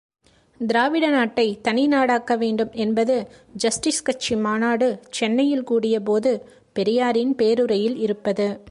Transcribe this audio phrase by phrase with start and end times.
[0.67, 3.27] திராவிட நாட்டைத் தனி நாடாக்க வேண்டும் என்பது
[3.53, 4.99] ஜஸ்டிஸ் கட்சி மாநாடு
[5.09, 6.49] சென்னையில் கூடிய போது
[6.73, 8.57] பெரியாரின் பேருரையிலிருப்பது.